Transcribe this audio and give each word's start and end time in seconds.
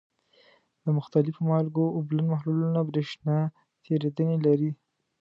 د 0.83 0.85
مختلفو 0.97 1.41
مالګو 1.49 1.85
اوبلن 1.97 2.25
محلولونه 2.33 2.79
برېښنا 2.89 3.37
تیریدنې 3.85 4.37
لري. 4.45 4.71